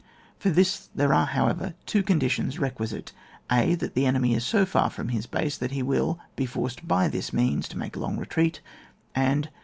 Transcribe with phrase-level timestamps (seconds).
[0.35, 3.11] For this there are, however, two conditions requisite:—
[3.51, 6.87] (a.) That the enemy is so far from his base that he will be forced
[6.87, 8.61] by this means to make a long retreat,
[9.13, 9.53] and (6.)